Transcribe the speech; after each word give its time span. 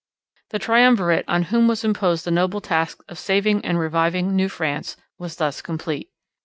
The 0.49 0.57
triumvirate 0.57 1.25
on 1.27 1.43
whom 1.53 1.67
was 1.67 1.83
imposed 1.83 2.25
the 2.25 2.31
noble 2.31 2.59
task 2.59 3.01
of 3.07 3.19
saving 3.19 3.63
and 3.63 3.77
reviving 3.77 4.35
New 4.35 4.49
France 4.49 4.97
was 5.19 5.35
thus 5.35 5.61
complete. 5.61 6.09